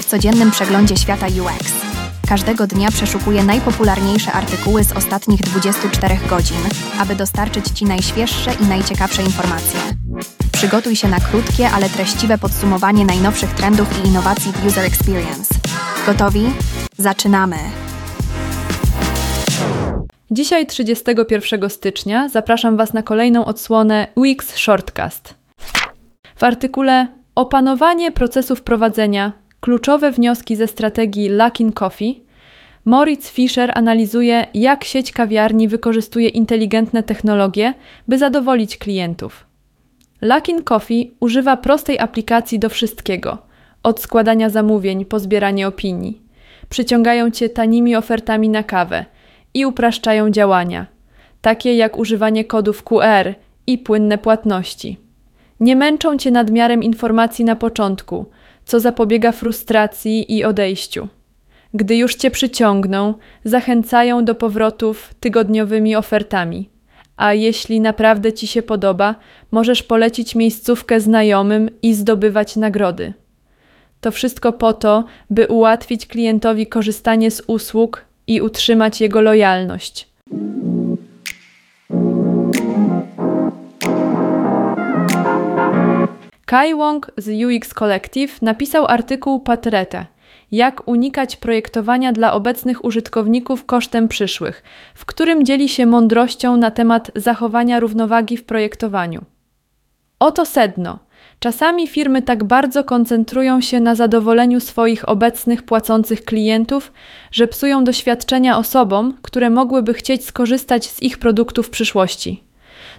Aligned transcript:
W 0.00 0.04
codziennym 0.04 0.50
przeglądzie 0.50 0.96
świata 0.96 1.26
UX. 1.26 1.72
Każdego 2.28 2.66
dnia 2.66 2.90
przeszukuję 2.90 3.44
najpopularniejsze 3.44 4.32
artykuły 4.32 4.84
z 4.84 4.92
ostatnich 4.92 5.40
24 5.40 6.18
godzin, 6.28 6.56
aby 6.98 7.14
dostarczyć 7.14 7.68
Ci 7.68 7.84
najświeższe 7.84 8.50
i 8.54 8.66
najciekawsze 8.66 9.22
informacje. 9.22 9.80
Przygotuj 10.52 10.96
się 10.96 11.08
na 11.08 11.20
krótkie, 11.20 11.70
ale 11.70 11.88
treściwe 11.88 12.38
podsumowanie 12.38 13.04
najnowszych 13.04 13.50
trendów 13.50 14.04
i 14.04 14.08
innowacji 14.08 14.52
w 14.52 14.66
User 14.66 14.84
Experience. 14.84 15.54
Gotowi? 16.06 16.46
Zaczynamy! 16.96 17.56
Dzisiaj, 20.30 20.66
31 20.66 21.70
stycznia, 21.70 22.28
zapraszam 22.28 22.76
Was 22.76 22.92
na 22.92 23.02
kolejną 23.02 23.44
odsłonę 23.44 24.06
Wix 24.16 24.56
Shortcast. 24.56 25.34
W 26.36 26.44
artykule 26.44 27.06
Opanowanie 27.34 28.12
procesu 28.12 28.56
wprowadzenia 28.56 29.32
kluczowe 29.64 30.12
wnioski 30.12 30.56
ze 30.56 30.66
strategii 30.66 31.28
Luckin 31.28 31.72
Coffee 31.72 32.20
Moritz 32.84 33.30
Fischer 33.30 33.72
analizuje, 33.74 34.46
jak 34.54 34.84
sieć 34.84 35.12
kawiarni 35.12 35.68
wykorzystuje 35.68 36.28
inteligentne 36.28 37.02
technologie, 37.02 37.74
by 38.08 38.18
zadowolić 38.18 38.78
klientów. 38.78 39.46
Luckin 40.22 40.64
Coffee 40.64 41.14
używa 41.20 41.56
prostej 41.56 41.98
aplikacji 41.98 42.58
do 42.58 42.68
wszystkiego, 42.68 43.38
od 43.82 44.00
składania 44.00 44.50
zamówień 44.50 45.04
po 45.04 45.18
zbieranie 45.18 45.68
opinii. 45.68 46.22
Przyciągają 46.68 47.30
cię 47.30 47.48
tanimi 47.48 47.96
ofertami 47.96 48.48
na 48.48 48.62
kawę 48.62 49.04
i 49.54 49.66
upraszczają 49.66 50.30
działania, 50.30 50.86
takie 51.40 51.76
jak 51.76 51.98
używanie 51.98 52.44
kodów 52.44 52.82
QR 52.82 53.34
i 53.66 53.78
płynne 53.78 54.18
płatności. 54.18 54.98
Nie 55.60 55.76
męczą 55.76 56.18
cię 56.18 56.30
nadmiarem 56.30 56.82
informacji 56.82 57.44
na 57.44 57.56
początku, 57.56 58.26
co 58.64 58.80
zapobiega 58.80 59.32
frustracji 59.32 60.36
i 60.36 60.44
odejściu. 60.44 61.08
Gdy 61.74 61.96
już 61.96 62.14
cię 62.14 62.30
przyciągną, 62.30 63.14
zachęcają 63.44 64.24
do 64.24 64.34
powrotów 64.34 65.14
tygodniowymi 65.20 65.96
ofertami. 65.96 66.70
A 67.16 67.34
jeśli 67.34 67.80
naprawdę 67.80 68.32
ci 68.32 68.46
się 68.46 68.62
podoba, 68.62 69.14
możesz 69.50 69.82
polecić 69.82 70.34
miejscówkę 70.34 71.00
znajomym 71.00 71.70
i 71.82 71.94
zdobywać 71.94 72.56
nagrody. 72.56 73.12
To 74.00 74.10
wszystko 74.10 74.52
po 74.52 74.72
to, 74.72 75.04
by 75.30 75.46
ułatwić 75.46 76.06
klientowi 76.06 76.66
korzystanie 76.66 77.30
z 77.30 77.42
usług 77.46 78.04
i 78.26 78.40
utrzymać 78.40 79.00
jego 79.00 79.20
lojalność. 79.20 80.13
Kai 86.54 86.74
Wong 86.74 87.10
z 87.16 87.28
UX 87.44 87.74
Collective 87.74 88.42
napisał 88.42 88.86
artykuł 88.86 89.40
Patrete 89.40 90.06
Jak 90.52 90.88
unikać 90.88 91.36
projektowania 91.36 92.12
dla 92.12 92.32
obecnych 92.32 92.84
użytkowników 92.84 93.64
kosztem 93.64 94.08
przyszłych, 94.08 94.62
w 94.94 95.04
którym 95.04 95.44
dzieli 95.44 95.68
się 95.68 95.86
mądrością 95.86 96.56
na 96.56 96.70
temat 96.70 97.10
zachowania 97.14 97.80
równowagi 97.80 98.36
w 98.36 98.44
projektowaniu. 98.44 99.24
Oto 100.18 100.46
sedno. 100.46 100.98
Czasami 101.38 101.86
firmy 101.88 102.22
tak 102.22 102.44
bardzo 102.44 102.84
koncentrują 102.84 103.60
się 103.60 103.80
na 103.80 103.94
zadowoleniu 103.94 104.60
swoich 104.60 105.08
obecnych 105.08 105.62
płacących 105.62 106.24
klientów, 106.24 106.92
że 107.30 107.46
psują 107.46 107.84
doświadczenia 107.84 108.58
osobom, 108.58 109.14
które 109.22 109.50
mogłyby 109.50 109.94
chcieć 109.94 110.24
skorzystać 110.24 110.86
z 110.90 111.02
ich 111.02 111.18
produktów 111.18 111.66
w 111.66 111.70
przyszłości. 111.70 112.43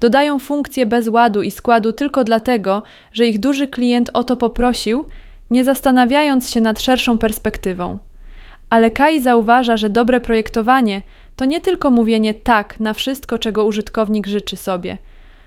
Dodają 0.00 0.38
funkcje 0.38 0.86
bez 0.86 1.08
ładu 1.08 1.42
i 1.42 1.50
składu 1.50 1.92
tylko 1.92 2.24
dlatego, 2.24 2.82
że 3.12 3.26
ich 3.26 3.38
duży 3.40 3.68
klient 3.68 4.10
o 4.14 4.24
to 4.24 4.36
poprosił, 4.36 5.04
nie 5.50 5.64
zastanawiając 5.64 6.50
się 6.50 6.60
nad 6.60 6.80
szerszą 6.80 7.18
perspektywą. 7.18 7.98
Ale 8.70 8.90
Kai 8.90 9.20
zauważa, 9.20 9.76
że 9.76 9.90
dobre 9.90 10.20
projektowanie 10.20 11.02
to 11.36 11.44
nie 11.44 11.60
tylko 11.60 11.90
mówienie 11.90 12.34
tak 12.34 12.80
na 12.80 12.94
wszystko, 12.94 13.38
czego 13.38 13.64
użytkownik 13.64 14.26
życzy 14.26 14.56
sobie. 14.56 14.98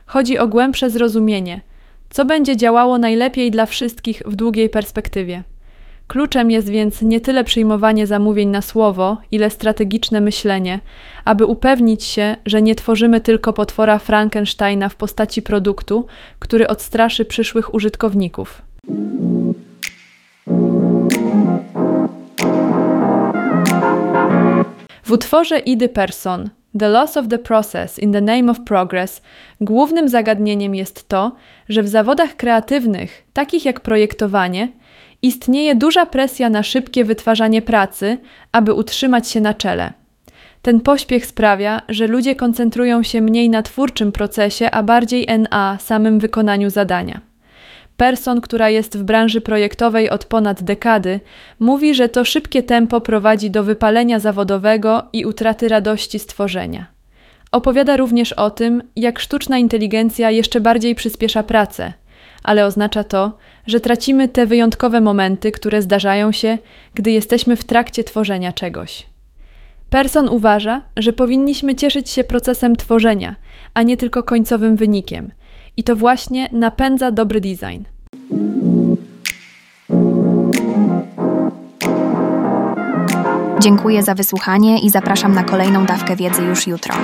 Chodzi 0.06 0.38
o 0.38 0.48
głębsze 0.48 0.90
zrozumienie, 0.90 1.62
co 2.10 2.26
będzie 2.26 2.58
działało 2.58 2.98
najlepiej 2.98 3.52
dla 3.52 3.66
wszystkich 3.66 4.22
w 4.26 4.36
długiej 4.36 4.70
perspektywie. 4.70 5.44
Kluczem 6.08 6.52
jest 6.52 6.70
więc 6.70 7.02
nie 7.02 7.22
tyle 7.22 7.44
przyjmowanie 7.44 8.08
zamówień 8.08 8.50
na 8.50 8.62
słowo, 8.62 9.18
ile 9.32 9.50
strategiczne 9.50 10.22
myślenie, 10.22 10.80
aby 11.26 11.46
upewnić 11.46 12.04
się, 12.04 12.36
że 12.46 12.62
nie 12.62 12.76
tworzymy 12.76 13.22
tylko 13.22 13.54
potwora 13.54 14.00
Frankensteina 14.00 14.90
w 14.90 14.96
postaci 14.96 15.42
produktu, 15.42 16.06
który 16.40 16.68
odstraszy 16.68 17.26
przyszłych 17.26 17.74
użytkowników. 17.74 18.62
W 25.04 25.12
utworze 25.12 25.60
Idy 25.60 25.90
Person 25.90 26.50
The 26.80 26.90
Loss 26.90 27.18
of 27.18 27.28
the 27.28 27.38
Process 27.38 28.00
in 28.00 28.14
the 28.14 28.22
Name 28.22 28.52
of 28.52 28.60
Progress 28.66 29.22
głównym 29.62 30.10
zagadnieniem 30.10 30.76
jest 30.76 31.10
to, 31.10 31.32
że 31.70 31.84
w 31.84 31.88
zawodach 31.88 32.36
kreatywnych, 32.36 33.24
takich 33.34 33.66
jak 33.66 33.80
projektowanie, 33.80 34.68
istnieje 35.24 35.76
duża 35.76 36.06
presja 36.06 36.50
na 36.50 36.64
szybkie 36.64 37.06
wytwarzanie 37.06 37.62
pracy, 37.62 38.18
aby 38.52 38.74
utrzymać 38.74 39.30
się 39.30 39.42
na 39.42 39.54
czele. 39.54 39.94
Ten 40.62 40.82
pośpiech 40.82 41.26
sprawia, 41.26 41.82
że 41.90 42.08
ludzie 42.08 42.36
koncentrują 42.36 43.04
się 43.04 43.22
mniej 43.22 43.50
na 43.50 43.64
twórczym 43.64 44.12
procesie, 44.12 44.72
a 44.72 44.84
bardziej 44.84 45.28
na 45.52 45.78
samym 45.80 46.20
wykonaniu 46.20 46.70
zadania. 46.70 47.22
Person, 47.98 48.42
która 48.42 48.70
jest 48.70 48.98
w 48.98 49.04
branży 49.04 49.42
projektowej 49.42 50.10
od 50.10 50.26
ponad 50.26 50.64
dekady, 50.64 51.20
mówi, 51.60 51.96
że 51.96 52.10
to 52.10 52.26
szybkie 52.26 52.64
tempo 52.64 53.02
prowadzi 53.02 53.52
do 53.52 53.64
wypalenia 53.64 54.20
zawodowego 54.20 55.04
i 55.14 55.26
utraty 55.26 55.68
radości 55.68 56.20
stworzenia. 56.20 56.86
Opowiada 57.52 57.98
również 57.98 58.34
o 58.34 58.50
tym, 58.50 58.84
jak 58.96 59.20
sztuczna 59.20 59.58
inteligencja 59.58 60.32
jeszcze 60.32 60.62
bardziej 60.62 60.96
przyspiesza 60.96 61.44
pracę, 61.44 61.94
ale 62.44 62.66
oznacza 62.66 63.04
to, 63.04 63.38
że 63.68 63.80
tracimy 63.80 64.28
te 64.28 64.46
wyjątkowe 64.46 65.02
momenty, 65.02 65.52
które 65.52 65.82
zdarzają 65.82 66.32
się, 66.32 66.58
gdy 66.94 67.12
jesteśmy 67.12 67.56
w 67.56 67.64
trakcie 67.64 68.04
tworzenia 68.04 68.54
czegoś. 68.54 69.06
Person 69.90 70.30
uważa, 70.30 70.82
że 70.98 71.14
powinniśmy 71.14 71.76
cieszyć 71.76 72.10
się 72.10 72.24
procesem 72.24 72.76
tworzenia, 72.76 73.36
a 73.74 73.84
nie 73.84 73.98
tylko 73.98 74.24
końcowym 74.24 74.76
wynikiem, 74.76 75.32
i 75.78 75.84
to 75.84 75.96
właśnie 75.96 76.50
napędza 76.52 77.12
dobry 77.12 77.42
design. 77.42 77.84
Dziękuję 83.60 84.04
za 84.04 84.16
wysłuchanie 84.16 84.80
i 84.80 84.90
zapraszam 84.90 85.34
na 85.34 85.44
kolejną 85.44 85.86
dawkę 85.86 86.16
wiedzy 86.16 86.44
już 86.44 86.68
jutro. 86.68 86.96